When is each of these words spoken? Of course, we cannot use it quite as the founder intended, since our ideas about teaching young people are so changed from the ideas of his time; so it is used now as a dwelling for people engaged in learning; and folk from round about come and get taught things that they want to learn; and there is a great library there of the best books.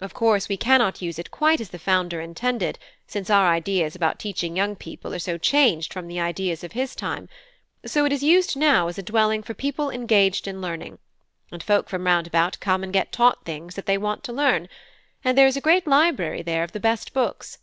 Of 0.00 0.12
course, 0.12 0.50
we 0.50 0.58
cannot 0.58 1.00
use 1.00 1.18
it 1.18 1.30
quite 1.30 1.58
as 1.58 1.70
the 1.70 1.78
founder 1.78 2.20
intended, 2.20 2.78
since 3.06 3.30
our 3.30 3.50
ideas 3.50 3.96
about 3.96 4.18
teaching 4.18 4.54
young 4.54 4.76
people 4.76 5.14
are 5.14 5.18
so 5.18 5.38
changed 5.38 5.94
from 5.94 6.08
the 6.08 6.20
ideas 6.20 6.62
of 6.62 6.72
his 6.72 6.94
time; 6.94 7.26
so 7.86 8.04
it 8.04 8.12
is 8.12 8.22
used 8.22 8.54
now 8.54 8.88
as 8.88 8.98
a 8.98 9.02
dwelling 9.02 9.42
for 9.42 9.54
people 9.54 9.88
engaged 9.90 10.46
in 10.46 10.60
learning; 10.60 10.98
and 11.50 11.62
folk 11.62 11.88
from 11.88 12.04
round 12.04 12.26
about 12.26 12.60
come 12.60 12.82
and 12.82 12.92
get 12.92 13.12
taught 13.12 13.46
things 13.46 13.74
that 13.76 13.86
they 13.86 13.96
want 13.96 14.22
to 14.24 14.32
learn; 14.34 14.68
and 15.24 15.38
there 15.38 15.46
is 15.46 15.56
a 15.56 15.62
great 15.62 15.86
library 15.86 16.42
there 16.42 16.64
of 16.64 16.72
the 16.72 16.78
best 16.78 17.14
books. 17.14 17.56